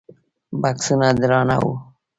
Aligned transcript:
بکسونه 0.61 1.09
درانه 1.21 1.57
وو. 1.61 1.73